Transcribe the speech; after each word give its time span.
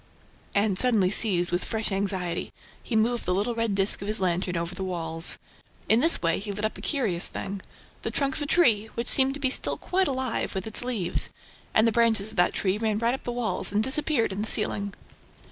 And, 0.55 0.79
suddenly 0.79 1.11
seized 1.11 1.51
with 1.51 1.63
fresh 1.63 1.91
anxiety, 1.91 2.51
he 2.81 2.95
moved 2.95 3.25
the 3.25 3.35
little 3.35 3.53
red 3.53 3.75
disk 3.75 4.01
of 4.01 4.07
his 4.07 4.19
lantern 4.19 4.57
over 4.57 4.73
the 4.73 4.83
walls. 4.83 5.37
In 5.87 5.99
this 5.99 6.23
way, 6.23 6.39
he 6.39 6.51
lit 6.51 6.65
up 6.65 6.75
a 6.75 6.81
curious 6.81 7.27
thing: 7.27 7.61
the 8.01 8.09
trunk 8.09 8.35
of 8.35 8.41
a 8.41 8.47
tree, 8.47 8.87
which 8.95 9.05
seemed 9.07 9.37
still 9.53 9.77
quite 9.77 10.07
alive, 10.07 10.55
with 10.55 10.65
its 10.65 10.83
leaves; 10.83 11.29
and 11.71 11.85
the 11.87 11.91
branches 11.91 12.31
of 12.31 12.35
that 12.37 12.53
tree 12.55 12.79
ran 12.79 12.97
right 12.97 13.13
up 13.13 13.25
the 13.25 13.31
walls 13.31 13.71
and 13.71 13.83
disappeared 13.83 14.31
in 14.31 14.41
the 14.41 14.49
ceiling. 14.49 14.95